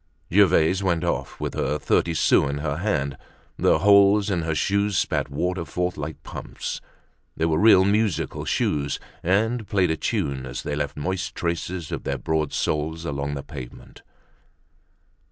[0.33, 3.15] Gervaise went off with her thirty sous in her hand.
[3.59, 6.81] The holes in her shoes spat water forth like pumps;
[7.37, 12.03] they were real musical shoes, and played a tune as they left moist traces of
[12.03, 14.01] their broad soles along the pavement.